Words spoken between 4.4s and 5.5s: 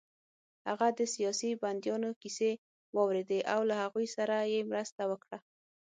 يې مرسته وکړه